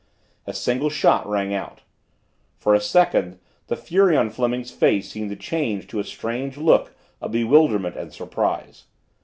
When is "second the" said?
2.81-3.75